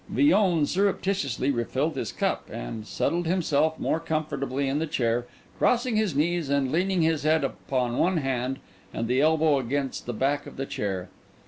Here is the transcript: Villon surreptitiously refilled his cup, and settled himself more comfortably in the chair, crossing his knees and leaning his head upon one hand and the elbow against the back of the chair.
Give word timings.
Villon 0.09 0.65
surreptitiously 0.65 1.51
refilled 1.51 1.95
his 1.95 2.11
cup, 2.11 2.49
and 2.51 2.87
settled 2.87 3.27
himself 3.27 3.77
more 3.77 3.99
comfortably 3.99 4.67
in 4.67 4.79
the 4.79 4.87
chair, 4.87 5.27
crossing 5.59 5.95
his 5.95 6.15
knees 6.15 6.49
and 6.49 6.71
leaning 6.71 7.03
his 7.03 7.21
head 7.21 7.43
upon 7.43 7.99
one 7.99 8.17
hand 8.17 8.57
and 8.95 9.07
the 9.07 9.21
elbow 9.21 9.59
against 9.59 10.07
the 10.07 10.13
back 10.13 10.47
of 10.47 10.57
the 10.57 10.65
chair. 10.65 11.07